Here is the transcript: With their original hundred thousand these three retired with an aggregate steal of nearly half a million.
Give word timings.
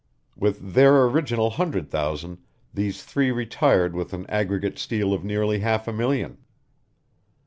With 0.35 0.73
their 0.73 1.03
original 1.05 1.51
hundred 1.51 1.91
thousand 1.91 2.39
these 2.73 3.03
three 3.03 3.29
retired 3.29 3.93
with 3.95 4.13
an 4.13 4.25
aggregate 4.31 4.79
steal 4.79 5.13
of 5.13 5.23
nearly 5.23 5.59
half 5.59 5.87
a 5.87 5.93
million. 5.93 6.39